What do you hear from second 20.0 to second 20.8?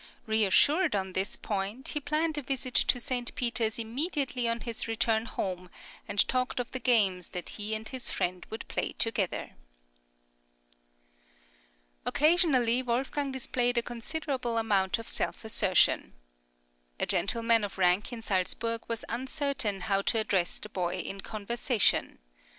to address the